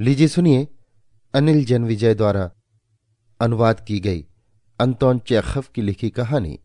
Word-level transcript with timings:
लीजिए 0.00 0.28
सुनिए। 0.28 0.68
अनिल 1.34 1.64
जनविजय 1.64 2.14
द्वारा 2.14 2.50
अनुवाद 3.40 3.84
की 3.86 4.00
गई 4.00 4.26
अंतोन 4.80 5.18
चेखफ 5.18 5.70
की 5.70 5.82
लिखी 5.82 6.10
कहानी। 6.10 6.60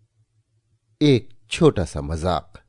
एक 1.02 1.30
छोटा 1.50 1.86
सा 1.86 2.02
मज़ाक। 2.02 2.64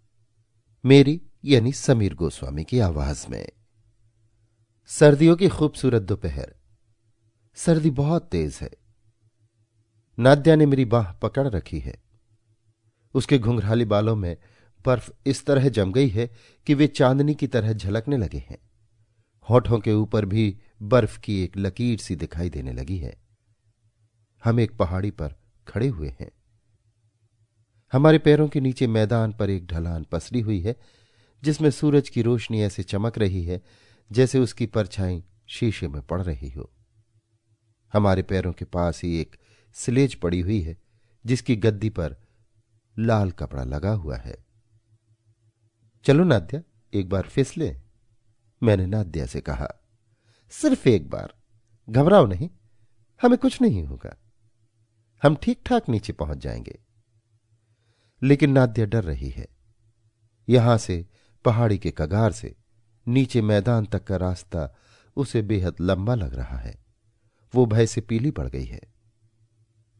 मेरी 0.85 1.22
यानी 1.45 1.72
समीर 1.72 2.14
गोस्वामी 2.14 2.64
की 2.64 2.78
आवाज़ 2.78 3.27
में। 3.28 3.49
सर्दियों 4.87 5.37
की 5.37 5.49
खूबसूरत 5.49 6.03
दोपहर। 6.03 6.54
सर्दी 7.54 7.90
बहुत 7.90 8.28
तेज 8.28 8.58
है। 8.62 8.71
नाद्या 10.19 10.56
ने 10.56 10.67
मेरी 10.67 10.85
बाह 10.85 11.12
पकड़ 11.12 11.49
रखी 11.49 11.78
है। 11.78 12.03
उसके 13.15 13.38
घुंघराली 13.38 13.85
बालों 13.85 14.17
में 14.17 14.37
बर्फ़ 14.87 15.10
इस 15.26 15.46
तरह 15.46 15.69
जम 15.69 15.92
गई 15.92 16.09
है 16.09 16.30
कि 16.66 16.74
वे 16.74 16.87
चांदनी 16.87 17.34
की 17.34 17.46
तरह 17.46 17.73
झलकने 17.73 18.16
लगे 18.16 18.38
हैं। 18.38 18.73
होठों 19.50 19.80
के 19.80 19.92
ऊपर 19.92 20.24
भी 20.24 20.58
बर्फ़ 20.82 21.20
की 21.20 21.44
एक 21.44 21.56
लकीर 21.56 21.98
सी 21.98 22.16
दिखाई 22.16 22.50
देने 22.50 22.72
लगी 22.72 22.98
है। 22.98 23.18
हम 24.44 24.60
एक 24.60 24.76
पहाड़ी 24.76 25.10
पर 25.10 25.34
खड़े 25.68 25.88
हुए 25.88 26.08
हैं। 26.20 26.30
हमारे 27.92 28.18
पैरों 28.18 28.48
के 28.48 28.60
नीचे 28.60 28.86
मैदान 28.86 29.32
पर 29.32 29.50
एक 29.50 29.66
ढलान 29.66 30.04
पसरी 30.04 30.40
हुई 30.40 30.60
है, 30.60 30.76
जिसमें 31.42 31.70
सूरज 31.70 32.08
की 32.08 32.22
रोशनी 32.22 32.62
ऐसे 32.62 32.82
चमक 32.82 33.18
रही 33.18 33.44
है, 33.44 33.62
जैसे 34.12 34.38
उसकी 34.38 34.66
परछाई 34.66 35.24
शीशे 35.46 35.88
में 35.88 36.02
पड़ 36.02 36.22
रही 36.22 36.50
हो। 36.50 36.72
हमारे 37.92 38.22
पैरों 38.22 38.52
के 38.52 38.64
पास 38.64 39.02
ही 39.04 39.20
एक 39.20 39.36
स्लेज 39.74 40.14
पड़ी 40.14 40.40
हुई 40.40 40.60
है, 40.60 40.76
जिसकी 41.26 41.56
गद्दी 41.56 41.90
पर 41.90 42.16
लाल 42.98 43.30
कपड़ा 43.30 43.64
लगा 43.64 43.90
हुआ 43.90 44.16
है। 44.16 44.45
चलो 46.04 46.24
नाद्या, 46.24 46.62
एक 46.95 47.08
बार 47.08 47.22
फिसले। 47.22 47.84
मैंने 48.62 48.86
नाद्या 48.86 49.26
से 49.26 49.40
कहा, 49.40 49.68
सिर्फ़ 50.51 50.88
एक 50.88 51.10
बार, 51.10 51.34
घबराओ 51.90 52.26
नहीं, 52.26 52.51
हमें 53.23 53.38
कुछ 53.38 53.62
नहीं 53.62 53.84
होगा। 53.84 54.16
हम 55.23 55.37
ठीक 55.37 55.62
ठाक 55.66 55.88
नीचे 55.88 56.12
पहुँच 56.12 56.38
जाएँगे। 56.38 56.79
लेकिन 58.23 58.52
नाद्या 58.52 58.87
डर 58.87 59.04
रही 59.04 59.29
है। 59.29 59.48
यहाँ 60.48 60.79
से, 60.79 61.06
पहाड़ी 61.45 61.79
के 61.79 61.90
कगार 61.98 62.32
से, 62.32 62.56
नीचे 63.09 63.42
मैदान 63.42 63.87
तक 63.87 64.05
का 64.05 64.17
रास्ता 64.17 64.77
उसे 65.17 65.42
बेहद 65.42 65.75
लंबा 65.81 66.14
लग 66.14 66.34
रहा 66.34 66.57
है। 66.57 66.84
वो 67.55 67.67
भय 67.67 67.86
से 67.86 68.01
पीली 68.01 68.31
पड़ 68.31 68.48
गई 68.48 68.64
है। 68.64 68.81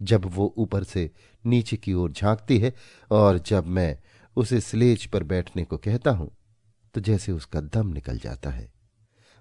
जब 0.03 0.25
वो 0.25 0.55
ऊपर 0.57 0.85
से 0.85 1.11
नीचे 1.47 1.77
की 1.77 1.93
ओर 1.93 2.13
झांकती 2.13 2.59
है 2.59 2.75
और 3.11 3.39
जब 3.39 3.67
मैं 3.67 3.99
उसे 4.37 4.61
स्लेज 4.61 5.07
पर 5.07 5.23
बैठने 5.23 5.65
को 5.65 5.77
कहता 5.77 6.11
हूँ 6.11 6.37
तो 6.95 7.01
जैसे 7.01 7.33
उसका 7.33 7.61
दम 7.61 7.87
निकल 7.87 8.19
जाता 8.19 8.51
है। 8.51 8.73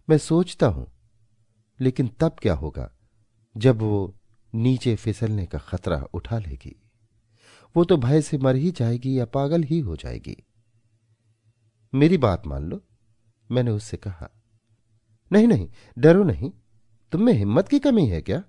मैं 0.10 0.18
सोचता 0.18 0.68
हूँ, 0.68 0.92
लेकिन 1.80 2.08
तब 2.08 2.36
क्या 2.42 2.54
होगा 2.54 2.90
जब 3.56 3.78
वो 3.78 4.16
नीचे 4.54 4.96
फिसलने 4.96 5.46
का 5.46 5.58
खतरा 5.58 6.04
उठा 6.14 6.40
लेगी। 6.40 6.76
वो 7.76 7.84
तो 7.84 7.98
भय 7.98 8.22
से 8.22 8.38
मर 8.38 8.56
ही 8.56 8.72
जाएगी 8.72 9.20
या 9.20 9.26
पागल 9.26 9.64
ही 9.64 9.80
हो 9.80 9.96
जाएगी। 9.96 10.38
मेरी 11.94 12.18
बात 12.18 12.48
मान 12.48 12.64
लो, 12.64 12.82
मैंने 13.52 13.72
उससे 13.72 13.98
कहा। 13.98 14.30
नहीं 15.32 15.48
नहीं, 15.48 15.70
डरो 15.98 16.24
नहीं, 16.24 16.52
तुम 17.12 17.24
में 17.24 17.34
हिम्मत 17.34 17.68
की 17.68 17.80
कमी 17.80 18.08
है 18.08 18.22
क्या? 18.22 18.44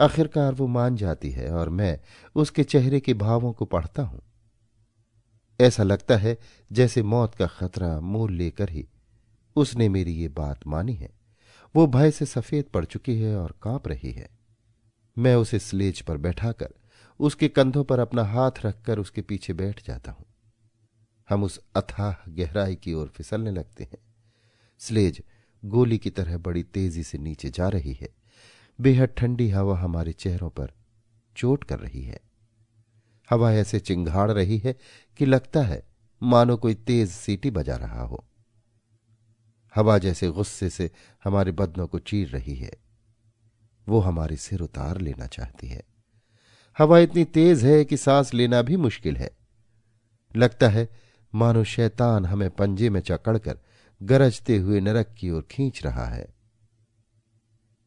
आखिरकार 0.00 0.54
वो 0.54 0.66
मान 0.66 0.96
जाती 0.96 1.30
है 1.30 1.50
और 1.50 1.68
मैं 1.68 2.00
उसके 2.34 2.64
चेहरे 2.64 3.00
के 3.00 3.14
भावों 3.14 3.52
को 3.52 3.64
पढ़ता 3.64 4.02
हूँ। 4.02 4.22
ऐसा 5.60 5.82
लगता 5.82 6.16
है 6.16 6.38
जैसे 6.72 7.02
मौत 7.02 7.34
का 7.34 7.46
खतरा 7.46 8.00
मोल 8.00 8.32
लेकर 8.32 8.70
ही। 8.70 8.88
उसने 9.56 9.88
मेरी 9.88 10.12
ये 10.12 10.28
बात 10.28 10.66
मानी 10.66 10.94
है। 10.94 11.10
वो 11.76 11.86
भय 11.86 12.10
से 12.10 12.26
सफ़ेद 12.26 12.64
पड़ 12.64 12.84
चुकी 12.84 13.20
है 13.20 13.36
और 13.36 13.54
काँप 13.62 13.88
रही 13.88 14.12
है। 14.12 14.30
मैं 15.18 15.34
उसे 15.34 15.58
स्लेज 15.58 16.00
पर 16.00 16.16
बैठाकर 16.16 16.68
उसके 17.20 17.48
कंधों 17.48 17.84
पर 17.84 17.98
अपना 17.98 18.24
हाथ 18.24 18.50
रखकर 18.64 18.98
उसके 18.98 19.22
पीछे 19.22 19.52
बैठ 19.52 19.86
जाता 19.86 20.12
हूँ। 20.12 20.26
हम 21.28 21.44
उस 21.44 21.60
अथाह 21.76 22.30
गहराई 22.30 22.74
की 22.74 22.92
ओर 22.92 23.08
फिसलने 23.08 23.50
लगते 23.50 23.84
हैं। 23.84 23.98
स्लेज 24.78 25.22
गोली 25.64 25.98
की 25.98 26.10
तरह 26.10 26.38
बड़ी 26.38 26.62
तेज़ी 26.62 27.02
से 27.02 27.18
नीचे 27.18 27.50
जा 27.50 27.68
रही 27.68 27.92
है। 27.92 28.08
बेहद 28.80 29.08
ठंडी 29.08 29.50
हवा 29.50 29.78
हमारे 29.78 30.12
चेहरों 30.12 30.50
पर 30.50 30.72
चोट 31.36 31.64
कर 31.64 31.78
रही 31.78 32.02
है। 32.02 32.25
हवा 33.30 33.52
ऐसे 33.52 33.80
चिंगाड़ 33.80 34.30
रही 34.30 34.58
है 34.58 34.76
कि 35.16 35.26
लगता 35.26 35.62
है 35.62 35.82
मानो 36.22 36.56
कोई 36.56 36.74
तेज 36.74 37.10
सीटी 37.10 37.50
बजा 37.50 37.76
रहा 37.76 38.02
हो। 38.02 38.24
हवा 39.74 39.98
जैसे 39.98 40.28
गुस्से 40.28 40.70
से 40.70 40.90
हमारे 41.24 41.52
बदनों 41.52 41.86
को 41.86 41.98
चीर 41.98 42.28
रही 42.28 42.54
है। 42.54 42.72
वो 43.88 44.00
हमारे 44.00 44.36
सिर 44.36 44.60
उतार 44.60 45.00
लेना 45.00 45.26
चाहती 45.26 45.66
है। 45.66 45.82
हवा 46.78 46.98
इतनी 46.98 47.24
तेज 47.24 47.64
है 47.64 47.84
कि 47.84 47.96
सांस 47.96 48.34
लेना 48.34 48.62
भी 48.62 48.76
मुश्किल 48.76 49.16
है। 49.16 49.30
लगता 50.36 50.68
है 50.68 50.88
मानो 51.34 51.64
शैतान 51.64 52.26
हमें 52.26 52.50
पंजे 52.50 52.90
में 52.90 53.00
चकड़कर 53.00 53.58
गरजते 54.02 54.56
हुए 54.56 54.80
नरक 54.80 55.14
की 55.18 55.30
ओर 55.30 55.42
खींच 55.50 55.84
रहा 55.84 56.06
है। 56.06 56.26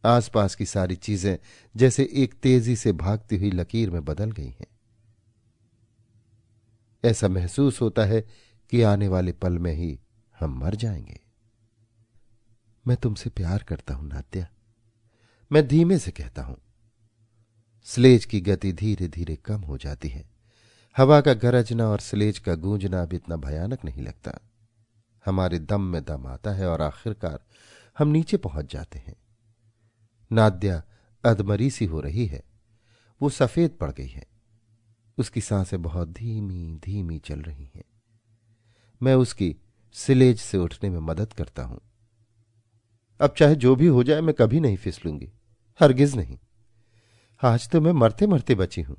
आसपास 0.05 0.55
की 0.55 0.65
सारी 0.65 0.95
चीज़ें 0.95 1.37
जैसे 1.75 2.09
एक 2.13 2.33
तेज़ी 2.33 2.75
से 2.75 2.91
भागती 2.93 3.37
हुई 3.37 3.51
लकीर 3.51 3.89
में 3.89 4.05
बदल 4.05 4.31
गई 4.31 4.49
हैं। 4.49 4.67
ऐसा 7.03 7.27
महसूस 7.27 7.81
होता 7.81 8.05
है 8.05 8.21
कि 8.71 8.81
आने 8.81 9.07
वाले 9.07 9.31
पल 9.31 9.57
में 9.57 9.73
ही 9.73 9.99
हम 10.39 10.59
मर 10.59 10.75
जाएँगे। 10.75 11.19
मैं 12.85 12.97
तुमसे 12.97 13.29
प्यार 13.29 13.63
करता 13.63 13.93
हूँ, 13.93 14.07
नात्या। 14.07 14.47
मैं 15.51 15.67
धीमे 15.67 15.97
से 15.97 16.11
कहता 16.11 16.43
हूँ, 16.43 16.57
स्लेज 17.87 18.25
की 18.25 18.41
गति 18.41 18.71
धीरे 18.73 19.07
धीरे 19.07 19.35
कम 19.35 19.61
हो 19.61 19.77
जाती 19.77 20.09
है। 20.09 20.29
हवा 20.97 21.21
का 21.21 21.33
गरजना 21.33 21.87
और 21.87 21.99
स्लेज 21.99 22.39
का 22.39 22.55
गूंजना 22.55 23.01
अब 23.01 23.13
इतना 23.13 23.35
भयानक 23.35 23.85
नहीं 23.85 24.01
लगता। 24.01 24.39
हमारे 25.25 25.59
दम 25.59 25.81
में 25.81 26.03
दम 26.03 26.27
आता 26.27 26.51
है 26.51 26.67
और 26.67 26.81
आखिरकार 26.81 27.39
हम 27.97 28.07
नीचे 28.07 28.37
पहुँच 28.37 28.71
जाते 28.73 28.99
हैं। 28.99 29.15
नाद्या 30.31 30.81
अधमरी 31.23 31.69
सी 31.69 31.85
हो 31.85 31.99
रही 32.01 32.25
है। 32.25 32.43
वो 33.21 33.29
सफ़ेद 33.29 33.71
पड़ 33.71 33.91
गई 33.91 34.07
है। 34.07 34.25
उसकी 35.19 35.41
साँसें 35.41 35.81
बहुत 35.81 36.09
धीमी 36.09 36.79
धीमी 36.83 37.19
चल 37.19 37.41
रही 37.41 37.69
हैं। 37.75 37.83
मैं 39.01 39.15
उसकी 39.15 39.55
सिलेज 39.95 40.39
से 40.39 40.57
उठने 40.57 40.89
में 40.89 40.99
मदद 40.99 41.33
करता 41.33 41.63
हूँ। 41.63 41.79
अब 43.19 43.33
चाहे 43.37 43.55
जो 43.55 43.75
भी 43.75 43.87
हो 43.87 44.03
जाए, 44.03 44.21
मैं 44.21 44.35
कभी 44.39 44.59
नहीं 44.59 44.77
फिसलूँगी। 44.77 45.31
हरगिज 45.79 46.15
नहीं। 46.15 46.37
आज 47.43 47.69
तो 47.69 47.81
मैं 47.81 47.91
मरते 47.91 48.27
मरते 48.27 48.55
बची 48.55 48.81
हूँ। 48.81 48.97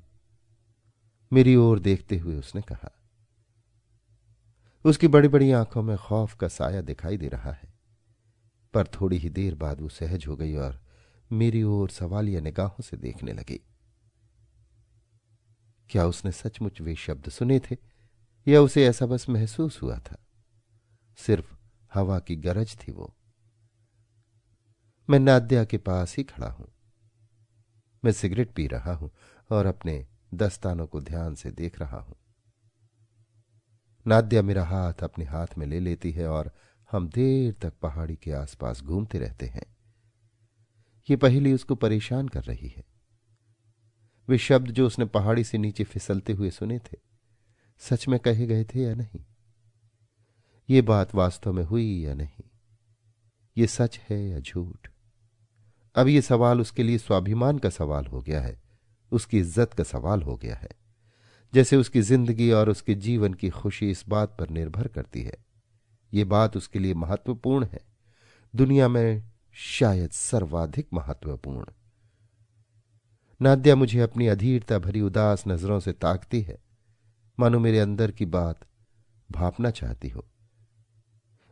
मेरी 1.32 1.56
ओर 1.56 1.78
देखते 1.78 2.18
हुए 2.18 2.36
उसने 2.36 2.62
कहा, 2.62 2.90
उसकी 4.84 5.08
बड़ी 5.08 5.28
बड़ी 5.28 5.50
आँखों 5.52 5.82
में 5.82 5.96
खौफ 5.96 6.34
का 6.34 6.48
साया 6.48 6.80
दिखाई 6.80 7.16
दे 7.16 7.28
रहा 7.28 7.52
है। 7.52 7.72
पर 8.74 8.86
थोड़ी 8.86 9.16
ही 9.16 9.30
देर 9.30 9.54
बाद 9.54 9.80
वो 9.80 9.88
सहज 9.88 10.26
हो 10.26 10.36
गई 10.36 10.54
और 10.54 10.80
मेरी 11.30 11.62
ओर 11.62 11.90
सवालिया 11.90 12.40
निगाहों 12.40 12.82
से 12.82 12.96
देखने 12.96 13.32
लगी। 13.32 13.60
क्या 15.90 16.06
उसने 16.06 16.32
सचमुच 16.32 16.80
वे 16.80 16.94
शब्द 16.94 17.28
सुने 17.28 17.60
थे, 17.60 17.76
या 18.48 18.60
उसे 18.60 18.86
ऐसा 18.86 19.06
बस 19.06 19.28
महसूस 19.28 19.82
हुआ 19.82 19.98
था? 19.98 20.26
सिर्फ़ 21.16 21.54
हवा 21.94 22.18
की 22.18 22.36
गरज 22.36 22.76
थी 22.76 22.92
वो। 22.92 23.16
मैं 25.10 25.18
नाद्या 25.18 25.64
के 25.64 25.78
पास 25.78 26.16
ही 26.16 26.24
खड़ा 26.24 26.50
हूँ। 26.50 26.72
मैं 28.04 28.12
सिगरेट 28.12 28.52
पी 28.54 28.66
रहा 28.66 28.94
हूँ 28.94 29.10
और 29.50 29.66
अपने 29.66 30.06
दस्तानों 30.34 30.86
को 30.86 31.00
ध्यान 31.00 31.34
से 31.34 31.50
देख 31.50 31.80
रहा 31.80 31.98
हूँ। 31.98 32.16
नाद्या 34.06 34.42
मेरा 34.42 34.64
हाथ 34.64 34.94
अपने 35.02 35.24
हाथ 35.24 35.46
में 35.58 35.66
ले 35.66 35.80
लेती 35.80 36.12
है 36.12 36.28
और 36.28 36.52
हम 36.90 37.08
देर 37.08 37.52
तक 37.52 37.72
पहाड़ी 37.82 38.16
के 38.16 38.32
आसपास 38.32 38.82
घूमते 38.82 39.18
रहते 39.18 39.46
हैं। 39.46 39.76
ये 41.10 41.16
पहली 41.16 41.52
उसको 41.52 41.74
परेशान 41.74 42.28
कर 42.28 42.42
रही 42.42 42.68
है। 42.68 42.99
वे 44.30 44.38
शब्द 44.38 44.70
जो 44.70 44.86
उसने 44.86 45.04
पहाड़ी 45.06 45.44
से 45.44 45.58
नीचे 45.58 45.84
फिसलते 45.84 46.32
हुए 46.32 46.50
सुने 46.50 46.78
थे, 46.78 46.96
सच 47.82 48.06
में 48.08 48.18
कहे 48.20 48.46
गए 48.46 48.64
थे 48.64 48.82
या 48.82 48.94
नहीं? 48.94 49.24
ये 50.68 50.82
बात 50.82 51.14
वास्तव 51.14 51.52
में 51.52 51.64
हुई 51.64 51.86
या 52.00 52.14
नहीं? 52.14 52.44
ये 53.56 53.66
सच 53.66 53.98
है 54.10 54.22
या 54.22 54.40
झूठ? 54.40 54.88
अब 55.94 56.08
ये 56.08 56.20
सवाल 56.22 56.60
उसके 56.60 56.82
लिए 56.82 56.98
स्वाभिमान 56.98 57.58
का 57.58 57.70
सवाल 57.70 58.06
हो 58.06 58.20
गया 58.20 58.40
है, 58.40 58.56
उसकी 59.12 59.38
इज़्ज़त 59.38 59.72
का 59.74 59.84
सवाल 59.84 60.22
हो 60.22 60.36
गया 60.36 60.56
है, 60.56 60.68
जैसे 61.52 61.76
उसकी 61.76 62.00
ज़िंदगी 62.02 62.50
और 62.52 62.68
उसके 62.70 62.94
जीवन 62.96 63.34
की 63.34 63.50
खुशी 63.50 63.90
इस 63.90 64.04
बात 64.08 64.36
पर 64.38 64.50
निर्भर 64.50 64.88
करती 64.88 65.22
है। 65.22 65.36
ये 66.12 66.24
बात 66.26 66.56
उसके 66.56 66.78
लिए 66.78 66.94
महत्वपूर्ण 66.96 67.66
है। 67.72 67.80
दुनिया 68.54 68.88
में 68.88 69.22
शायद 69.56 70.10
सर्वाधिक 70.10 70.86
महत्वपूर्ण। 70.94 71.64
नाद्या 73.42 73.76
मुझे 73.76 74.00
अपनी 74.00 74.26
अधीरता 74.26 74.78
भरी 74.78 75.00
उदास 75.00 75.44
नज़रों 75.48 75.80
से 75.80 75.92
ताकती 75.92 76.40
है। 76.40 76.58
मानो 77.40 77.58
मेरे 77.58 77.78
अंदर 77.78 78.10
की 78.10 78.26
बात 78.26 78.60
भापना 79.32 79.70
चाहती 79.70 80.08
हो। 80.08 80.28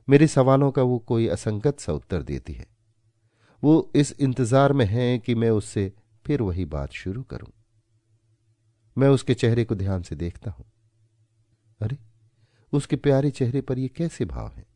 मेरे 0.09 0.27
सवालों 0.27 0.71
का 0.71 0.83
वो 0.83 0.99
कोई 0.99 1.29
असंगत 1.29 1.81
सा 1.81 1.93
उत्तर 1.93 2.23
देती 2.23 2.53
है। 2.53 2.67
वो 3.65 3.93
इस 3.95 4.13
इंतज़ार 4.21 4.73
में 4.73 4.87
है 4.87 5.19
कि 5.19 5.35
मैं 5.35 5.51
उससे 5.51 5.93
फिर 6.27 6.43
वही 6.43 6.65
बात 6.65 6.93
शुरू 6.93 7.23
करूँ। 7.23 7.53
मैं 8.99 9.09
उसके 9.09 9.35
चेहरे 9.35 9.65
को 9.65 9.75
ध्यान 9.75 10.03
से 10.03 10.17
देखता 10.17 10.51
हूँ। 10.51 10.67
अरे, 11.81 11.99
उसके 12.73 12.97
प्यारे 12.97 13.31
चेहरे 13.31 13.61
पर 13.61 13.79
ये 13.79 13.89
कैसे 13.89 14.25
भाव 14.25 14.53
हैं? 14.57 14.67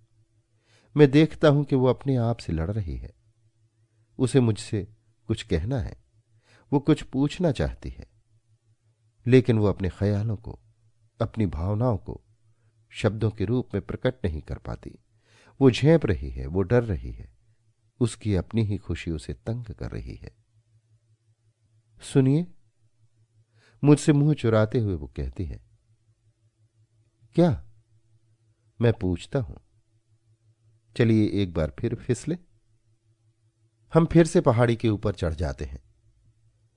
मैं 0.96 1.10
देखता 1.10 1.48
हूँ 1.48 1.64
कि 1.64 1.76
वो 1.76 1.86
अपने 1.86 2.16
आप 2.16 2.38
से 2.38 2.52
लड़ 2.52 2.70
रही 2.70 2.96
है। 2.96 3.14
उसे 4.18 4.40
मुझसे 4.40 4.88
कुछ 5.26 5.42
कहना 5.42 5.78
है। 5.78 6.01
वो 6.72 6.80
कुछ 6.80 7.02
पूछना 7.02 7.52
चाहती 7.52 7.88
है। 7.88 8.06
लेकिन 9.26 9.58
वो 9.58 9.66
अपने 9.66 9.88
ख्यालों 9.88 10.36
को, 10.36 10.60
अपनी 11.20 11.46
भावनाओं 11.46 11.98
को 11.98 12.24
शब्दों 12.90 13.30
के 13.30 13.44
रूप 13.44 13.68
में 13.74 13.86
प्रकट 13.86 14.14
नहीं 14.24 14.42
कर 14.42 14.58
पाती। 14.58 14.98
वो 15.60 15.70
झेप 15.70 16.06
रही 16.06 16.30
है, 16.30 16.46
वो 16.46 16.62
डर 16.62 16.84
रही 16.84 17.12
है। 17.12 17.32
उसकी 18.00 18.34
अपनी 18.34 18.62
ही 18.62 18.78
खुशी 18.78 19.10
उसे 19.10 19.34
तंग 19.34 19.64
कर 19.64 19.90
रही 19.90 20.14
है। 20.14 20.36
सुनिए, 22.02 22.46
मुझसे 23.84 24.12
मुँह 24.12 24.34
चुराते 24.34 24.78
हुए 24.78 24.94
वो 24.94 25.06
कहती 25.06 25.44
है, 25.44 25.60
क्या? 27.34 27.68
मैं 28.80 28.92
पूछता 28.92 29.38
हूँ। 29.38 29.56
चलिए 30.96 31.42
एक 31.42 31.52
बार 31.52 31.76
फिर 31.78 31.94
फिसले। 31.94 32.38
हम 33.94 34.06
फिर 34.06 34.26
से 34.26 34.40
पहाड़ी 34.40 34.76
के 34.76 34.88
ऊपर 34.88 35.14
चढ़ 35.14 35.34
जाते 35.34 35.64
हैं। 35.64 35.91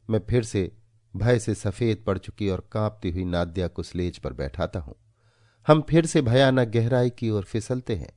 मैं 0.09 0.19
फिर 0.29 0.43
से 0.43 0.71
भय 1.13 1.39
से 1.39 1.53
सफ़ेद 1.55 2.03
पड़ 2.07 2.17
चुकी 2.17 2.49
और 2.49 2.67
कांपती 2.71 3.09
हुई 3.11 3.23
नाद्या 3.25 3.67
को 3.67 3.83
स्लेज 3.83 4.17
पर 4.17 4.33
बैठाता 4.33 4.79
हूँ। 4.79 4.95
हम 5.67 5.81
फिर 5.81 6.05
से 6.05 6.21
भयानक 6.21 6.67
गहराई 6.67 7.09
की 7.09 7.29
ओर 7.29 7.43
फिसलते 7.43 7.95
हैं। 7.95 8.11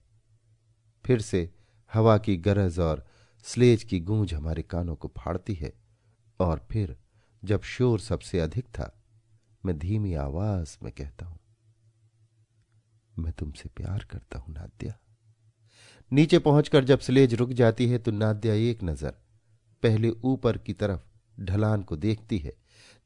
फिर 1.04 1.20
से 1.20 1.48
हवा 1.92 2.16
की 2.18 2.36
गरज 2.36 2.78
और 2.78 3.04
स्लेज 3.44 3.84
की 3.84 4.00
गूंज 4.00 4.34
हमारे 4.34 4.62
कानों 4.62 4.96
को 4.96 5.12
फाड़ती 5.18 5.54
है। 5.54 5.72
और 6.40 6.66
फिर, 6.70 6.96
जब 7.42 7.62
शोर 7.62 8.00
सबसे 8.00 8.40
अधिक 8.40 8.64
था, 8.68 8.92
मैं 9.64 9.78
धीमी 9.78 10.14
आवाज़ 10.14 10.76
में 10.82 10.92
कहता 10.92 11.26
हूँ, 11.26 11.38
मैं 13.14 13.32
तुमसे 13.32 13.68
प्यार 13.68 14.06
करता 14.10 14.38
हूँ, 14.38 14.54
नाद्या। 14.54 14.98
नीचे 16.12 16.38
पहुंचकर 16.38 16.84
जब 16.84 17.00
स्लेज 17.00 17.34
रुक 17.34 17.52
जाती 17.52 17.88
है 17.88 17.98
तो 17.98 18.10
नाद्या 18.10 18.54
एक 18.54 18.82
नज़र, 18.82 19.14
पहले 19.82 20.10
ऊपर 20.10 20.58
की 20.58 20.72
तरफ़ 20.72 21.00
ढलान 21.40 21.82
को 21.82 21.96
देखती 21.96 22.38
है, 22.38 22.52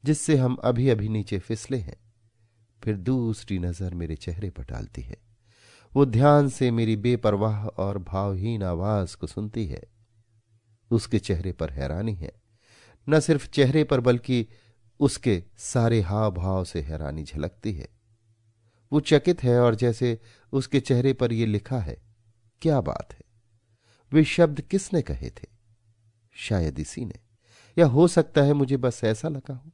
जिससे 0.05 0.37
हम 0.37 0.55
अभी 0.55 0.89
अभी 0.89 1.09
नीचे 1.09 1.39
फिसले 1.39 1.77
हैं। 1.77 1.97
फिर 2.83 2.97
दूसरी 2.97 3.59
नज़र 3.59 3.93
मेरे 3.93 4.15
चेहरे 4.15 4.49
पर 4.49 4.63
डालती 4.63 5.01
है। 5.01 5.17
वो 5.95 6.05
ध्यान 6.05 6.49
से 6.49 6.71
मेरी 6.71 6.95
बेपरवाह 6.95 7.65
और 7.65 7.97
भावहीन 7.97 8.63
आवाज़ 8.63 9.17
को 9.17 9.27
सुनती 9.27 9.65
है। 9.65 9.83
उसके 10.91 11.19
चेहरे 11.19 11.51
पर 11.51 11.69
हैरानी 11.69 12.13
है। 12.13 12.31
न 13.09 13.19
सिर्फ़ 13.19 13.49
चेहरे 13.49 13.83
पर, 13.83 13.99
बल्कि 13.99 14.47
उसके 14.99 15.43
सारे 15.57 16.01
हाव 16.01 16.31
भाव 16.31 16.63
से 16.63 16.81
हैरानी 16.81 17.23
झलकती 17.23 17.73
है। 17.73 17.89
वो 18.91 18.99
चकित 18.99 19.43
है 19.43 19.59
और 19.59 19.75
जैसे 19.75 20.19
उसके 20.51 20.79
चेहरे 20.79 21.13
पर 21.13 21.33
यह 21.33 21.47
लिखा 21.47 21.79
है, 21.79 21.97
क्या 22.61 22.81
बात 22.81 23.13
है? 23.13 23.21
वे 24.13 24.23
शब्द 24.23 24.61
किसने 24.61 25.01
कहे 25.01 25.29
थे? 25.29 25.47
शायद 26.33 26.79
इसी 26.79 27.05
ने। 27.05 27.22
या 27.77 27.85
हो 27.85 28.07
सकता 28.07 28.41
है 28.41 28.53
मुझे 28.53 28.77
बस 28.77 29.01
ऐसा 29.03 29.27
लगा 29.29 29.53
हो? 29.53 29.71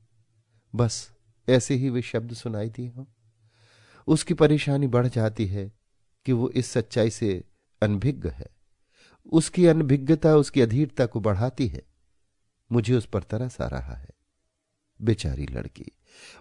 बस, 0.76 1.12
ऐसे 1.50 1.76
ही 1.76 1.90
वे 1.90 2.02
शब्द 2.02 2.34
सुनाई 2.34 2.70
दिए 2.70 2.88
हों। 2.88 3.06
उसकी 4.08 4.34
परेशानी 4.34 4.88
बढ़ 4.88 5.08
जाती 5.08 5.48
है 5.48 5.72
कि 6.26 6.32
वो 6.32 6.50
इस 6.50 6.68
सच्चाई 6.68 7.10
से 7.10 7.44
अनभिज्ञ 7.84 8.30
है। 8.30 8.48
उसकी 9.32 9.66
अनभिज्ञता, 9.66 10.36
उसकी 10.36 10.62
अधीरता 10.62 11.06
को 11.06 11.20
बढ़ाती 11.20 11.68
है। 11.68 11.84
मुझे 12.72 12.96
उस 12.96 13.06
पर 13.06 13.24
तरस 13.24 13.62
आ 13.62 13.68
रहा 13.68 13.94
है। 13.94 14.10
बेचारी 15.02 15.46
लड़की, 15.46 15.86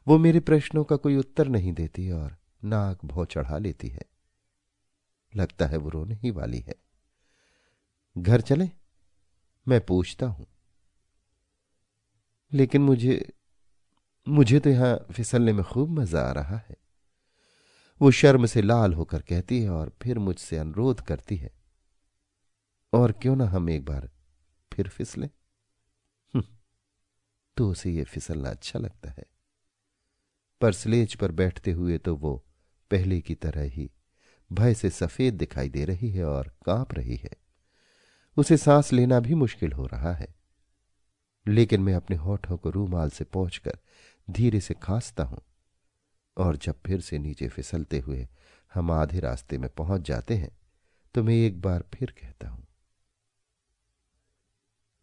वो 0.09 0.19
मेरे 0.19 0.41
प्रश्नों 0.41 0.85
का 0.85 0.97
कोई 0.97 1.17
उत्तर 1.17 1.49
नहीं 1.49 1.73
देती 1.73 2.11
और 2.11 2.37
नाक 2.65 3.05
भौ 3.05 3.25
चढ़ा 3.25 3.59
लेती 3.59 3.89
है। 3.89 4.03
लगता 5.37 5.67
है 5.67 5.77
वो 5.77 5.89
रोने 5.89 6.15
ही 6.15 6.31
वाली 6.31 6.59
है। 6.59 6.75
घर 8.19 8.41
चले? 8.41 8.71
मैं 9.69 9.87
पूछता 9.87 10.27
हूँ। 10.27 10.47
लेकिन 12.53 12.83
मुझे 12.83 13.33
मुझे 14.27 14.59
तो 14.61 14.71
यहाँ 14.71 14.97
फिसलने 15.13 15.53
में 15.53 15.65
खूब 15.65 15.91
मज़ा 15.91 16.23
आ 16.23 16.33
रहा 16.33 16.57
है। 16.59 16.77
वो 18.01 18.11
शर्म 18.11 18.47
से 18.47 18.63
लाल 18.63 18.95
होकर 18.95 19.23
कहती 19.23 19.61
है 19.63 19.71
और 19.71 19.93
फिर 20.03 20.19
मुझसे 20.19 20.59
अनुरोध 20.59 21.01
करती 21.01 21.37
है 21.37 21.51
और 22.93 23.13
क्यों 23.13 23.37
ना 23.37 23.47
हम 23.47 23.71
एक 23.71 23.85
बार 23.85 24.09
फिर 24.73 24.89
फिसले? 24.89 25.27
हम्म, 26.35 26.45
तो 27.57 27.71
उसे 27.71 27.91
ये 27.91 28.05
फिसलना 28.05 28.51
अच्छा 28.51 28.79
लगता 28.79 29.11
है। 29.11 29.25
पर 30.61 30.73
स्लेज 30.73 31.15
पर 31.15 31.33
बैठते 31.33 31.73
हुए 31.73 31.99
तो 31.99 32.17
वो 32.17 32.37
पहले 32.91 33.21
की 33.21 33.35
तरह 33.35 33.63
ही 33.63 33.91
भय 34.51 34.75
से 34.75 34.91
सफ़ेद 34.91 35.35
दिखाई 35.35 35.69
दे 35.69 35.85
रही 35.85 36.11
है 36.11 36.25
और 36.25 36.55
काँप 36.67 36.95
रही 36.95 37.17
है। 37.17 37.31
उसे 38.37 38.57
सांस 38.57 38.93
लेना 38.93 39.21
भी 39.21 39.35
मुश्किल 39.35 39.73
हो 39.73 39.87
रहा 39.87 40.13
है। 40.13 40.35
लेकिन 41.49 41.81
मैं 41.81 41.95
अपने 41.95 42.17
होठों 42.17 42.57
को 42.57 42.71
रूमाल 42.71 43.11
से 43.11 43.25
पहुंचकर 43.25 43.79
धीरे 44.31 44.61
से 44.61 44.75
खांसता 44.75 45.25
हूँ 45.25 45.41
और 46.37 46.57
जब 46.57 46.75
फिर 46.87 47.01
से 47.01 47.19
नीचे 47.19 47.49
फिसलते 47.49 47.99
हुए 47.99 48.29
हम 48.75 48.91
आधे 48.91 49.21
रास्ते 49.21 49.59
में 49.59 49.71
पहुँच 49.71 50.01
जाते 50.01 50.37
हैं 50.37 50.59
तो 51.15 51.23
मैं 51.23 51.35
एक 51.35 51.61
बार 51.61 51.85
फिर 51.95 52.11
कहता 52.11 52.49
हूँ, 52.49 52.67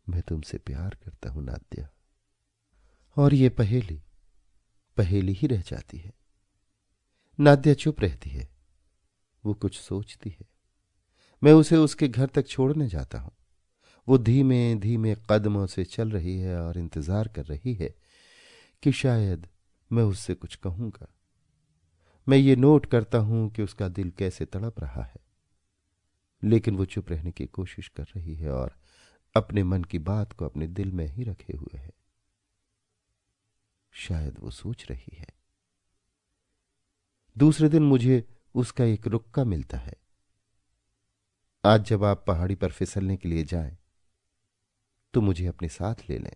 मैं 0.09 0.21
तुमसे 0.21 0.57
प्यार 0.57 0.97
करता 1.05 1.29
हूँ, 1.29 1.43
नाद्या। 1.43 1.89
और 3.17 3.33
ये 3.33 3.49
पहेली 3.49 4.01
पहेली 4.97 5.33
ही 5.33 5.47
रह 5.47 5.61
जाती 5.61 5.97
है। 5.97 6.13
नाद्या 7.39 7.73
चुप 7.73 8.01
रहती 8.01 8.29
है, 8.29 8.49
वो 9.45 9.53
कुछ 9.53 9.79
सोचती 9.79 10.29
है। 10.29 10.45
मैं 11.43 11.53
उसे 11.53 11.77
उसके 11.77 12.07
घर 12.07 12.25
तक 12.25 12.47
छोड़ने 12.47 12.87
जाता 12.87 13.19
हूँ। 13.19 13.31
वो 14.07 14.17
धीमे 14.17 14.75
धीमे 14.75 15.15
कदमों 15.29 15.65
से 15.65 15.83
चल 15.83 16.11
रही 16.11 16.39
है 16.39 16.61
और 16.61 16.77
इंतज़ार 16.77 17.27
कर 17.27 17.45
रही 17.45 17.73
है 17.73 17.95
कि 18.83 18.91
शायद 18.91 19.47
मैं 19.91 20.03
उससे 20.03 20.33
कुछ 20.33 20.55
कहूँगा। 20.55 21.07
मैं 22.29 22.37
ये 22.37 22.55
नोट 22.55 22.85
करता 22.85 23.17
हूँ 23.17 23.49
कि 23.49 23.61
उसका 23.61 23.87
दिल 23.87 24.09
कैसे 24.09 24.45
तड़प 24.45 24.79
रहा 24.79 25.03
है। 25.03 25.25
लेकिन 26.43 26.75
वो 26.75 26.85
चुप 26.85 27.09
रहने 27.09 27.31
की 27.31 27.45
कोशिश 27.45 27.87
कर 27.87 28.03
रही 28.03 28.35
है 28.35 28.51
और 28.51 28.75
अपने 29.35 29.63
मन 29.63 29.83
की 29.83 29.99
बात 29.99 30.33
को 30.33 30.45
अपने 30.45 30.67
दिल 30.67 30.91
में 30.91 31.07
ही 31.07 31.23
रखे 31.23 31.57
हुए 31.57 31.77
है। 31.77 31.91
शायद 33.91 34.35
वो 34.39 34.49
सोच 34.49 34.85
रही 34.91 35.17
है। 35.17 35.27
दूसरे 37.37 37.69
दिन 37.69 37.83
मुझे 37.83 38.27
उसका 38.55 38.83
एक 38.83 39.07
रुक्का 39.07 39.43
मिलता 39.43 39.77
है। 39.77 39.95
आज 41.65 41.83
जब 41.83 42.03
आप 42.03 42.23
पहाड़ी 42.27 42.55
पर 42.55 42.71
फिसलने 42.71 43.17
के 43.17 43.29
लिए 43.29 43.43
जाएँ 43.43 43.77
तो 45.15 45.21
मुझे 45.21 45.47
अपने 45.47 45.67
साथ 45.67 45.95
ले 46.09 46.17
लें। 46.17 46.35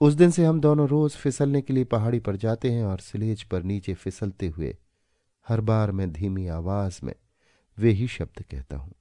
उस 0.00 0.14
दिन 0.14 0.30
से 0.30 0.44
हम 0.44 0.60
दोनों 0.60 0.88
रोज 0.88 1.12
फिसलने 1.12 1.62
के 1.62 1.72
लिए 1.72 1.84
पहाड़ी 1.84 2.20
पर 2.20 2.36
जाते 2.36 2.72
हैं 2.72 2.84
और 2.84 2.98
सिलेज 2.98 3.42
पर 3.42 3.62
नीचे 3.62 3.94
फिसलते 3.94 4.48
हुए 4.48 4.76
हर 5.48 5.60
बार 5.60 5.92
मैं 5.92 6.12
धीमी 6.12 6.46
आवाज़ 6.46 7.00
में 7.04 7.14
वे 7.78 7.90
ही 7.90 8.08
शब्द 8.08 8.42
कहता 8.42 8.76
हूँ। 8.76 8.94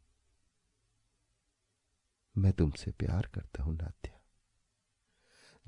मैं 2.38 2.54
तुमसे 2.54 2.92
प्यार 2.92 3.30
करता 3.34 3.64
हूँ, 3.64 3.76
नाद्या। 3.76 4.22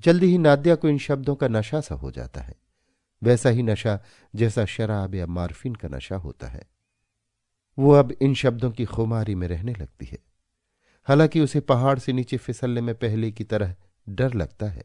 जल्दी 0.00 0.26
ही 0.26 0.38
नाद्या 0.38 0.74
को 0.74 0.88
इन 0.88 0.98
शब्दों 0.98 1.36
का 1.36 1.48
नशा 1.48 1.80
सा 1.80 1.94
हो 1.94 2.10
जाता 2.10 2.40
है। 2.40 2.54
वैसा 3.22 3.48
ही 3.48 3.62
नशा 3.62 4.00
जैसा 4.34 4.64
शराब 4.64 5.14
या 5.14 5.26
मार्फिन 5.26 5.74
का 5.74 5.88
नशा 5.88 6.16
होता 6.16 6.48
है। 6.48 6.70
वो 7.78 7.92
अब 7.92 8.12
इन 8.12 8.34
शब्दों 8.34 8.70
की 8.70 8.84
खुमारी 8.84 9.34
में 9.34 9.48
रहने 9.48 9.72
लगती 9.72 10.06
है। 10.06 10.33
हालाँकि 11.08 11.40
उसे 11.40 11.60
पहाड़ 11.60 11.98
से 11.98 12.12
नीचे 12.12 12.36
फिसलने 12.36 12.80
में 12.80 12.94
पहले 12.94 13.32
की 13.32 13.44
तरह 13.44 13.74
डर 14.08 14.34
लगता 14.34 14.66
है। 14.66 14.84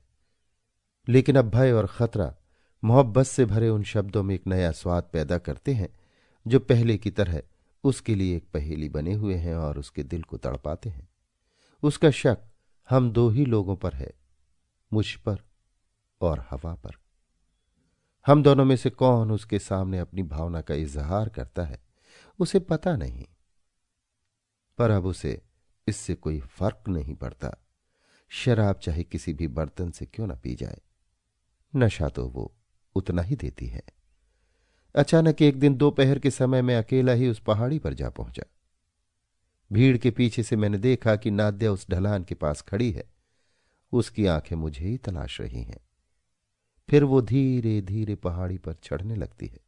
लेकिन 1.10 1.36
अब 1.36 1.50
भय 1.50 1.72
और 1.72 1.88
खतरा, 1.88 2.36
मोहब्बत 2.84 3.26
से 3.26 3.46
भरे 3.46 3.70
उन 3.70 3.84
शब्दों 3.84 4.24
में 4.24 4.36
एक 4.36 4.48
नया 4.48 4.72
स्वाद 4.72 5.10
पैदा 5.14 5.38
करते 5.38 5.74
हैं, 5.74 6.00
जो 6.48 6.60
पहले 6.60 6.98
की 6.98 7.12
तरह 7.12 7.42
उसके 7.84 8.16
लिए 8.16 8.38
एक 8.38 8.52
पहेली 8.54 8.90
बने 8.90 9.14
हुए 9.14 9.36
हैं 9.36 9.56
और 9.56 9.80
उसके 9.80 10.04
दिल 10.04 10.22
को 10.22 10.38
तड़पाते 10.38 10.90
हैं। 10.90 11.10
उसका 11.84 12.12
शक 12.12 12.38
हम 12.90 13.12
दो 13.12 13.30
ही 13.30 13.46
लोगों 13.46 13.76
पर 13.76 13.94
है, 13.94 14.14
मुझ 14.94 15.16
पर 15.16 15.38
और 16.22 16.48
हवा 16.50 16.76
पर। 16.76 16.92
हम 18.28 18.44
दोनों 18.44 18.66
में 18.66 18.76
से 18.76 18.90
कौन 18.90 19.32
उसके 19.32 19.60
सामने 19.60 20.00
अपनी 20.00 20.24
भावना 20.24 20.62
का 20.62 20.74
इजहार 20.74 21.30
करता 21.30 21.64
है, 21.64 21.84
उसे 22.40 22.60
पता 22.60 22.96
नहीं। 22.96 23.26
पर 24.78 24.90
अब 24.90 25.06
उसे 25.06 25.42
इससे 25.90 26.16
कोई 26.16 26.40
फ़र्क 26.40 26.90
नहीं 26.90 27.16
पड़ता। 27.16 27.58
शराब 28.30 28.76
चाहे 28.76 29.04
किसी 29.04 29.34
भी 29.34 29.48
बर्तन 29.48 29.92
से 29.92 30.06
क्यों 30.06 30.28
ना 30.28 30.36
पी 30.36 30.56
जाए। 30.56 30.82
नशा 31.76 32.10
तो 32.10 32.28
वो 32.28 32.56
उतना 32.96 33.22
ही 33.22 33.36
देती 33.36 33.68
है। 33.68 33.82
अचानक 34.96 35.42
एक 35.42 35.60
दिन 35.60 35.76
दोपहर 35.76 36.20
के 36.20 36.32
समय 36.32 36.62
में 36.62 36.76
अकेला 36.76 37.12
ही 37.12 37.28
उस 37.28 37.40
पहाड़ी 37.40 37.80
पर 37.80 37.94
जा 37.94 38.10
पहुँचा। 38.10 38.44
भीड़ 39.72 39.98
के 39.98 40.12
पीछे 40.12 40.44
से 40.44 40.56
मैंने 40.56 40.78
देखा 40.78 41.16
कि 41.16 41.32
नाद्या 41.32 41.72
उस 41.72 41.86
ढलान 41.90 42.24
के 42.24 42.36
पास 42.36 42.62
खड़ी 42.62 42.92
है। 42.92 43.04
उसकी 43.92 44.26
आँखें 44.26 44.56
मुझे 44.56 44.86
ही 44.86 44.98
तलाश 44.98 45.42
रही 45.42 45.64
हैं। 45.64 45.80
फिर 46.90 47.04
वो 47.04 47.22
धीरे 47.22 47.82
धीरे 47.82 48.16
पहाड़ी 48.16 48.58
पर 48.58 48.74
चढ़ने 48.74 49.16
लगती 49.16 49.48
है। 49.48 49.60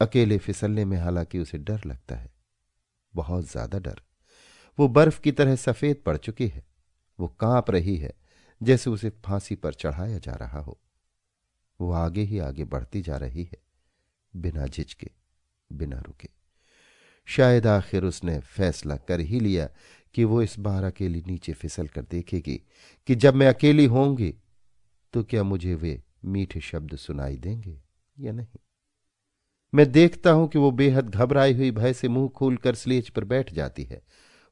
अकेले 0.00 0.38
फिसलने 0.38 0.84
में 0.84 0.98
हालाँकि 0.98 1.38
उसे 1.38 1.58
डर 1.58 1.80
लगता 1.86 2.16
है। 2.16 2.30
बहुत 3.14 3.44
ज़्यादा 3.44 3.78
डर। 3.78 4.02
वो 4.78 4.88
बर्फ़ 4.88 5.20
की 5.20 5.32
तरह 5.32 5.56
सफ़ेद 5.56 6.02
पड़ 6.06 6.16
चुकी 6.16 6.48
है। 6.48 6.66
वो 7.18 7.28
काँप 7.28 7.70
रही 7.70 7.96
है, 7.96 8.12
जैसे 8.62 8.90
उसे 8.90 9.10
फांसी 9.10 9.54
पर 9.54 9.74
चढ़ाया 9.74 10.18
जा 10.18 10.32
रहा 10.32 10.60
हो। 10.60 10.80
वो 11.80 11.92
आगे 11.92 12.20
ही 12.20 12.38
आगे 12.38 12.64
बढ़ती 12.64 13.02
जा 13.02 13.16
रही 13.16 13.44
है, 13.44 13.58
बिना 14.36 14.66
झिझके, 14.66 15.10
बिना 15.72 15.98
रुके। 15.98 16.28
शायद 17.28 17.66
आखिर 17.66 18.04
उसने 18.04 18.38
फैसला 18.38 18.96
कर 18.96 19.20
ही 19.20 19.40
लिया 19.40 19.68
कि 20.14 20.24
वो 20.24 20.42
इस 20.42 20.58
बार 20.58 20.84
अकेली 20.84 21.22
नीचे 21.26 21.52
फिसल 21.52 21.86
कर 21.86 22.02
देखेगी 22.02 22.62
कि 23.06 23.14
जब 23.14 23.34
मैं 23.34 23.48
अकेली 23.48 23.84
होंगी 23.84 24.34
तो 25.12 25.24
क्या 25.24 25.42
मुझे 25.42 25.74
वे 25.74 26.02
मीठे 26.24 26.60
शब्द 26.60 26.96
सुनाई 26.96 27.36
देंगे 27.36 27.82
या 28.18 28.32
नहीं? 28.32 28.58
मैं 29.74 29.92
देखता 29.92 30.30
हूँ 30.30 30.48
कि 30.48 30.58
वो 30.58 30.70
बेहद 30.70 31.10
घबराई 31.10 31.54
हुई 31.54 31.70
भय 31.70 31.92
से 31.92 32.08
मुँह 32.08 32.28
खोलकर 32.28 32.74
स्लेज 32.74 33.10
पर 33.10 33.24
बैठ 33.24 33.52
जाती 33.52 33.84
है। 33.84 34.02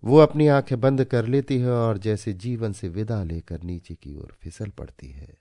वो 0.07 0.19
अपनी 0.19 0.47
आँखें 0.47 0.81
बंद 0.81 1.05
कर 1.05 1.27
लेती 1.27 1.59
है 1.59 1.71
और 1.71 1.99
जैसे 1.99 2.33
जीवन 2.33 2.73
से 2.73 2.89
विदा 2.89 3.25
लेकर 3.25 3.63
नीचे 3.63 3.95
की 3.95 4.15
ओर 4.15 4.37
फिसल 4.41 4.71
पड़ती 4.71 5.11
है। 5.11 5.39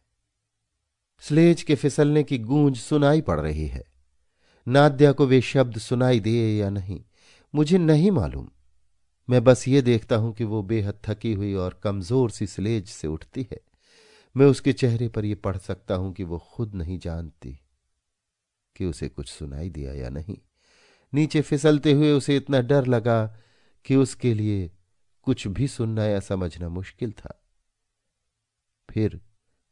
स्लेज 1.20 1.64
के 1.64 1.76
फिसलने 1.76 2.24
की 2.24 2.38
गूंज 2.38 2.78
सुनाई 2.78 3.22
पड़ 3.22 3.40
रही 3.40 3.68
है। 3.68 3.84
नाद्या 4.68 5.12
को 5.12 5.28
वे 5.28 5.42
शब्द 5.42 5.78
सुनाई 5.78 6.20
दे 6.20 6.58
या 6.58 6.70
नहीं, 6.70 7.02
मुझे 7.56 7.78
नहीं 7.78 8.12
मालूम। 8.12 8.50
मैं 9.30 9.44
बस 9.44 9.68
ये 9.68 9.82
देखता 9.82 10.16
हूँ 10.16 10.34
कि 10.34 10.44
वो 10.44 10.64
बेहद 10.64 11.00
थकी 11.06 11.34
हुई 11.34 11.54
और 11.54 11.80
कमज़ोर 11.84 12.32
सी 12.32 12.48
स्लेज 12.48 12.88
से 12.88 13.08
उठती 13.08 13.48
है। 13.52 13.62
मैं 14.38 14.46
उसके 14.46 14.74
चेहरे 14.74 15.10
पर 15.10 15.26
यह 15.26 15.38
पढ़ 15.44 15.58
सकता 15.58 15.96
हूँ 15.96 16.14
कि 16.14 16.24
वो 16.24 16.38
खुद 16.38 16.76
नहीं 16.76 17.00
जानती 17.00 17.60
कि 18.76 18.86
उसे 18.86 19.10
कुछ 19.10 19.30
सुनाई 19.30 19.70
दिया 19.70 19.94
या 19.94 20.10
नहीं। 20.10 20.38
नीचे 21.14 21.42
फिसलते 21.42 21.92
हुए 21.92 22.12
उसे 22.12 22.38
इतना 22.38 22.62
डर 22.62 22.86
लगा 22.86 23.42
कि 23.86 23.96
उसके 23.96 24.34
लिए 24.34 24.72
कुछ 25.22 25.48
भी 25.48 25.68
सुनना 25.68 26.06
या 26.06 26.20
समझना 26.20 26.70
मुश्किल 26.70 27.12
था। 27.12 27.44
फिर 28.92 29.22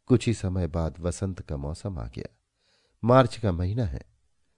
कुछ 0.06 0.28
ही 0.28 0.34
समय 0.34 0.68
बाद 0.68 1.00
वसंत 1.00 1.42
का 1.42 1.58
मौसम 1.58 2.00
आ 2.00 2.08
गया। 2.08 2.38
मार्च 3.04 3.38
का 3.38 3.52
महीना 3.52 3.86
है। 3.86 4.02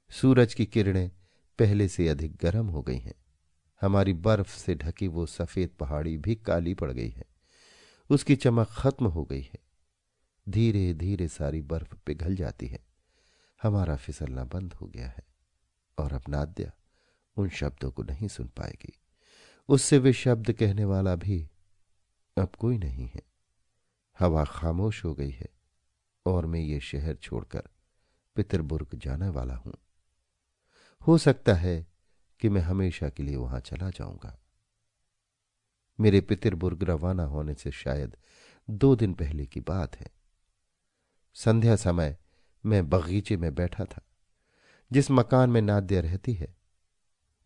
सूरज 0.10 0.54
की 0.54 0.66
किरणें 0.66 1.12
पहले 1.60 1.88
से 1.88 2.10
अधिक 2.10 2.36
गर्म 2.36 2.68
हो 2.68 2.82
गई 2.82 2.98
हैं। 2.98 3.14
हमारी 3.82 4.14
बर्फ़ 4.14 4.58
से 4.58 4.76
ढकी 4.76 5.08
वो 5.08 5.26
सफ़ेद 5.26 5.70
पहाड़ी 5.70 6.18
भी 6.18 6.36
काली 6.36 6.74
पड़ 6.74 6.92
गई 6.92 7.10
है। 7.10 7.26
उसकी 8.10 8.36
चमक 8.36 8.68
खत्म 8.72 9.06
हो 9.06 9.26
गई 9.26 9.42
है। 9.42 9.60
धीरे 10.50 10.94
धीरे 10.94 11.28
सारी 11.28 11.62
बर्फ़ 11.62 11.96
पिघल 12.06 12.36
जाती 12.36 12.68
है। 12.68 12.80
हमारा 13.64 13.96
फिसलना 13.96 14.44
बंद 14.44 14.74
हो 14.74 14.88
गया 14.88 15.08
है 15.08 15.28
और 15.98 16.14
अब 16.14 16.22
नाद्या 16.30 16.72
उन 17.38 17.50
शब्दों 17.50 17.92
को 17.92 18.04
नहीं 18.04 18.28
सुन 18.28 18.48
पाएगी। 18.48 19.02
उससे 19.70 19.98
वे 19.98 20.14
शब्द 20.14 20.52
कहने 20.52 20.86
वाला 20.86 21.16
भी 21.16 21.50
अब 22.38 22.56
कोई 22.56 22.78
नहीं 22.78 23.08
है। 23.08 23.22
हवा 24.20 24.44
खामोश 24.46 25.04
हो 25.06 25.14
गई 25.14 25.30
है 25.30 25.48
और 26.26 26.46
मैं 26.46 26.60
ये 26.60 26.80
शहर 26.80 27.16
छोड़कर 27.16 27.64
पितरबुर्ग 28.36 28.96
जाने 28.96 29.30
वाला 29.30 29.56
हूँ। 29.56 29.74
हो 31.02 31.18
सकता 31.18 31.54
है 31.54 31.88
कि 32.40 32.50
मैं 32.50 32.62
हमेशा 32.62 33.10
के 33.10 33.24
लिए 33.24 33.36
वहाँ 33.36 33.60
चला 33.60 33.90
जाऊँगा। 33.90 34.40
मेरे 36.00 36.22
पितरबुर्ग 36.22 36.84
रवाना 36.84 37.24
होने 37.24 37.54
से 37.54 37.72
शायद 37.72 38.16
दो 38.70 38.96
दिन 38.96 39.14
पहले 39.14 39.46
की 39.46 39.60
बात 39.60 39.96
है। 39.96 40.08
संध्या 41.36 41.76
समय 41.76 42.18
मैं 42.66 42.90
बगीचे 42.90 43.38
में 43.38 43.54
बैठा 43.56 43.86
था, 43.86 44.02
जिस 44.92 45.12
मकान 45.12 45.50
में 45.50 45.62
नाद्या 45.62 46.02
रहती 46.02 46.34
है, 46.34 46.56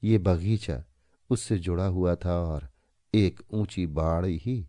ये 0.03 0.17
बगीचा 0.17 0.83
उससे 1.29 1.57
जुड़ा 1.57 1.86
हुआ 1.86 2.15
था 2.15 2.39
और 2.39 2.69
एक 3.13 3.39
ऊँची 3.51 3.88
बाड़ 3.88 4.25
ही 4.25 4.67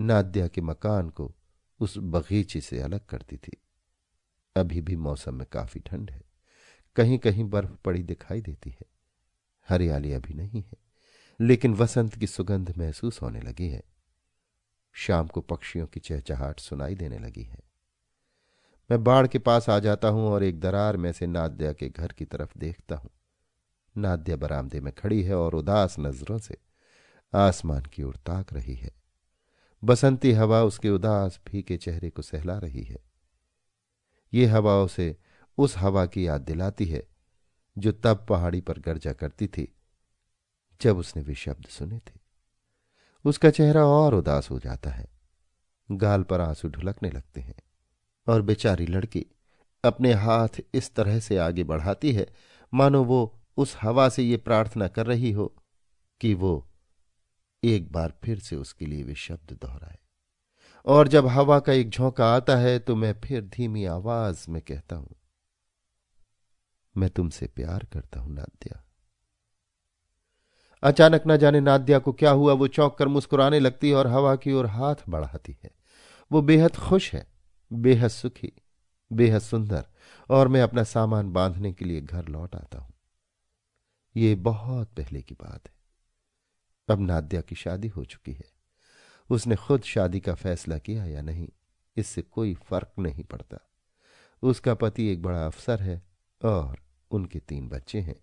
नाद्या 0.00 0.48
के 0.48 0.60
मकान 0.60 1.10
को 1.10 1.34
उस 1.80 1.94
बगीचे 1.98 2.60
से 2.60 2.80
अलग 2.80 3.06
करती 3.06 3.36
थी। 3.36 3.52
अभी 4.56 4.80
भी 4.80 4.96
मौसम 4.96 5.34
में 5.34 5.46
काफ़ी 5.52 5.80
ठंड 5.80 6.10
है। 6.10 6.22
कहीं 6.96 7.18
कहीं 7.18 7.44
बर्फ़ 7.44 7.72
पड़ी 7.84 8.02
दिखाई 8.02 8.40
देती 8.40 8.70
है। 8.70 8.86
हरियाली 9.68 10.12
अभी 10.12 10.34
नहीं 10.34 10.62
है, 10.62 10.76
लेकिन 11.40 11.74
वसंत 11.74 12.14
की 12.14 12.26
सुगंध 12.26 12.78
महसूस 12.78 13.22
होने 13.22 13.40
लगी 13.40 13.68
है। 13.68 13.82
शाम 14.92 15.26
को 15.26 15.40
पक्षियों 15.40 15.86
की 15.86 16.00
चहचहाट 16.00 16.60
सुनाई 16.60 16.94
देने 16.94 17.18
लगी 17.18 17.42
है। 17.42 17.58
मैं 18.90 19.04
बाढ़ 19.04 19.26
के 19.26 19.38
पास 19.38 19.68
आ 19.68 19.78
जाता 19.78 20.08
हूँ 20.08 20.26
और 20.28 20.42
एक 20.42 20.60
दरार 20.60 20.96
में 20.96 21.12
से 21.12 21.26
नाद्या 21.26 21.72
के 21.72 21.88
घर 21.88 22.12
की 22.12 22.24
तरफ़ 22.24 22.58
देखता 22.58 22.96
हूँ। 22.96 23.10
नाद्या 23.96 24.36
बरामदे 24.36 24.80
में 24.80 24.92
खड़ी 24.92 25.22
है 25.22 25.34
और 25.34 25.54
उदास 25.54 25.96
नज़रों 25.98 26.38
से 26.38 26.56
आसमान 27.34 27.82
की 27.82 28.02
ओर 28.02 28.16
ताक 28.16 28.52
रही 28.52 28.74
है। 28.74 28.90
बसंती 29.84 30.32
हवा 30.32 30.62
उसके 30.62 30.90
उदास 30.90 31.40
फीके 31.48 31.76
चेहरे 31.76 32.10
को 32.10 32.22
सहला 32.22 32.58
रही 32.58 32.82
है। 32.82 32.98
ये 34.34 34.46
हवा 34.46 34.76
उसे 34.76 35.16
उस 35.58 35.76
हवा 35.78 36.06
की 36.06 36.26
याद 36.26 36.40
दिलाती 36.40 36.84
है 36.84 37.06
जो 37.78 37.92
तब 37.92 38.26
पहाड़ी 38.28 38.60
पर 38.60 38.78
गर्जा 38.78 39.12
करती 39.12 39.46
थी 39.46 39.74
जब 40.80 40.98
उसने 40.98 41.22
वे 41.22 41.34
शब्द 41.34 41.66
सुने 41.66 41.98
थे। 41.98 42.18
उसका 43.24 43.50
चेहरा 43.50 43.84
और 43.84 44.14
उदास 44.14 44.50
हो 44.50 44.58
जाता 44.58 44.90
है। 44.90 45.08
गाल 45.92 46.22
पर 46.22 46.40
आँसू 46.40 46.68
ढुलकने 46.68 47.10
लगते 47.10 47.40
हैं 47.40 47.54
और 48.28 48.42
बेचारी 48.42 48.86
लड़की 48.86 49.26
अपने 49.84 50.12
हाथ 50.12 50.48
इस 50.74 50.94
तरह 50.94 51.18
से 51.20 51.36
आगे 51.36 51.64
बढ़ाती 51.64 52.12
है, 52.12 52.26
मानो 52.74 53.04
वो 53.04 53.39
उस 53.60 53.76
हवा 53.80 54.08
से 54.08 54.22
ये 54.22 54.36
प्रार्थना 54.38 54.88
कर 54.88 55.06
रही 55.06 55.30
हो 55.32 55.46
कि 56.20 56.34
वो 56.34 56.52
एक 57.62 57.90
बार 57.92 58.12
फिर 58.24 58.38
से 58.38 58.56
उसके 58.56 58.86
लिए 58.86 59.02
वे 59.02 59.14
शब्द 59.16 59.52
दोहराए। 59.54 59.98
और 60.86 61.08
जब 61.08 61.26
हवा 61.28 61.58
का 61.60 61.72
एक 61.72 61.90
झोंका 61.90 62.26
आता 62.26 62.56
है 62.56 62.78
तो 62.78 62.96
मैं 62.96 63.12
फिर 63.20 63.42
धीमी 63.48 63.84
आवाज़ 63.86 64.44
में 64.48 64.60
कहता 64.62 64.96
हूँ, 64.96 65.14
मैं 66.94 67.10
तुमसे 67.10 67.46
प्यार 67.46 67.86
करता 67.92 68.20
हूँ, 68.20 68.32
नाद्या। 68.34 68.82
अचानक 70.82 71.22
न 71.26 71.36
जाने 71.36 71.60
नाद्या 71.60 71.98
को 71.98 72.12
क्या 72.12 72.30
हुआ, 72.30 72.52
वो 72.52 72.66
चौंक 72.68 72.96
कर 72.98 73.08
मुस्कुराने 73.08 73.58
लगती 73.60 73.88
है 73.88 73.94
और 73.94 74.06
हवा 74.06 74.34
की 74.36 74.52
ओर 74.52 74.66
हाथ 74.68 75.08
बढ़ाती 75.08 75.56
है। 75.64 75.70
वो 76.30 76.42
बेहद 76.42 76.76
खुश 76.78 77.12
है, 77.14 77.26
बेहद 77.70 78.10
सुखी, 78.10 78.52
बेहद 79.10 79.40
सुंदर, 79.40 79.84
और 80.30 80.48
मैं 80.48 80.62
अपना 80.62 80.82
सामान 80.84 81.32
बांधने 81.32 81.72
के 81.72 81.84
लिए 81.84 82.00
घर 82.00 82.28
लौट 82.28 82.54
आता 82.54 82.78
हूँ। 82.78 82.92
ये 84.16 84.34
बहुत 84.34 84.94
पहले 84.94 85.22
की 85.22 85.34
बात 85.34 85.68
है। 85.68 85.74
अब 86.88 87.00
नाद्या 87.00 87.40
की 87.40 87.54
शादी 87.54 87.88
हो 87.88 88.04
चुकी 88.04 88.32
है। 88.32 88.52
उसने 89.30 89.56
खुद 89.56 89.82
शादी 89.82 90.20
का 90.20 90.34
फैसला 90.34 90.78
किया 90.78 91.04
या 91.04 91.22
नहीं, 91.22 91.48
इससे 91.96 92.22
कोई 92.22 92.54
फ़र्क 92.54 92.92
नहीं 92.98 93.24
पड़ता। 93.24 93.58
उसका 94.42 94.74
पति 94.74 95.06
एक 95.06 95.22
बड़ा 95.22 95.46
अफसर 95.46 95.82
है 95.82 96.02
और 96.44 96.78
उनके 97.10 97.38
तीन 97.38 97.68
बच्चे 97.68 98.00
हैं। 98.00 98.20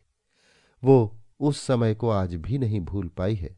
वो 0.83 1.19
उस 1.39 1.61
समय 1.61 1.95
को 1.95 2.09
आज 2.09 2.35
भी 2.35 2.57
नहीं 2.57 2.79
भूल 2.81 3.07
पाई 3.07 3.35
है, 3.35 3.57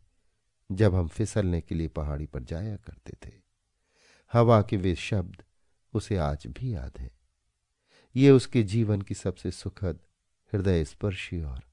जब 0.72 0.96
हम 0.96 1.08
फिसलने 1.08 1.62
के 1.62 1.76
लिए 1.76 1.88
पहाड़ी 1.88 2.26
पर 2.26 2.44
जाया 2.44 2.76
करते 2.76 3.14
थे। 3.26 3.34
हवा 4.34 4.62
के 4.62 4.78
वे 4.78 4.96
शब्द 4.96 5.44
उसे 5.94 6.18
आज 6.18 6.48
भी 6.48 6.74
याद 6.74 6.98
है। 6.98 7.12
ये 8.16 8.32
उसके 8.32 8.64
जीवन 8.64 9.02
की 9.02 9.14
सबसे 9.14 9.52
सुखद 9.52 10.00
हृदय 10.54 10.86
स्पर्शी 10.86 11.42
और 11.42 11.69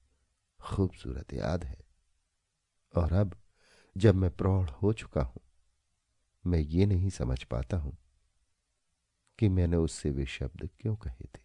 खूबसूरत 0.66 1.32
याद 1.32 1.64
है। 1.64 1.78
और 2.94 3.12
अब, 3.12 3.34
जब 3.96 4.14
मैं 4.14 4.30
प्रौढ़ 4.30 4.70
हो 4.72 4.92
चुका 4.92 5.22
हूँ, 5.22 5.40
मैं 6.44 6.58
ये 6.58 6.86
नहीं 6.86 7.10
समझ 7.10 7.42
पाता 7.44 7.76
हूँ 7.76 7.96
कि 9.38 9.48
मैंने 9.48 9.76
उससे 9.76 10.10
वे 10.10 10.26
शब्द 10.26 10.68
क्यों 10.80 10.96
कहे 10.96 11.24
थे। 11.24 11.44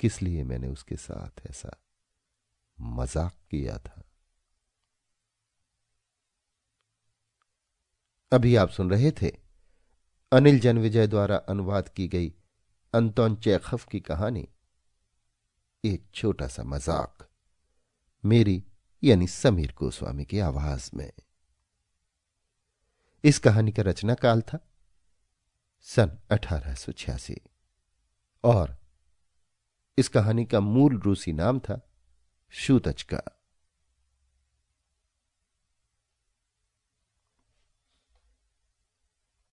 किस 0.00 0.20
लिए 0.22 0.44
मैंने 0.44 0.68
उसके 0.68 0.96
साथ 0.96 1.46
ऐसा 1.50 1.76
मज़ाक 2.78 3.34
किया 3.50 3.76
था? 3.78 4.02
अभी 8.32 8.54
आप 8.56 8.68
सुन 8.68 8.90
रहे 8.90 9.10
थे 9.12 9.30
अनिल 10.32 10.58
जनविजय 10.60 11.06
द्वारा 11.06 11.36
अनुवाद 11.48 11.88
की 11.88 12.08
गई 12.08 12.32
अंतोन 12.94 13.36
चैखफ 13.36 13.86
की 13.86 14.00
कहानी, 14.00 14.48
एक 15.84 16.06
छोटा 16.14 16.48
सा 16.48 16.62
मज़ाक। 16.62 17.28
मेरी, 18.24 18.64
यानी 19.04 19.26
समीर 19.26 19.74
गोस्वामी 19.78 20.24
की 20.24 20.38
आवाज़ 20.38 20.90
में। 20.94 21.12
इस 23.24 23.38
कहानी 23.38 23.72
का 23.72 23.82
रचना 23.82 24.14
काल 24.14 24.42
था, 24.42 24.58
सन 25.80 26.18
अठारह 26.30 26.76
और 28.44 28.76
इस 29.98 30.08
कहानी 30.08 30.44
का 30.44 30.60
मूल 30.60 31.00
रूसी 31.00 31.32
नाम 31.32 31.58
था, 31.58 31.90
शूतज 32.50 33.02
का। 33.02 33.43